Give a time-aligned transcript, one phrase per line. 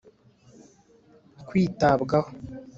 [1.47, 2.19] kwitabwaho